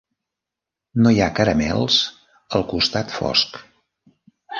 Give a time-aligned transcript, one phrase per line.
[1.01, 1.97] No hi ha caramels
[2.61, 3.61] al costat fosc.